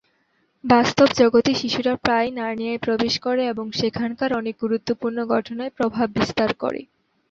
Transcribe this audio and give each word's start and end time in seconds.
বাস্তব 0.63 1.07
জগতের 1.19 1.55
শিশুরা 1.55 1.93
প্রায়ই 1.95 2.31
নার্নিয়ায় 2.31 2.83
প্রবেশ 2.85 3.13
করে 3.19 3.43
এবং 3.47 3.65
সেখানকার 3.79 4.29
অনেক 4.33 4.55
গুরুত্বপূর্ণ 4.61 5.17
ঘটনায় 5.33 5.75
প্রভাব 5.77 6.07
বিস্তার 6.17 6.49
করে। 6.55 6.81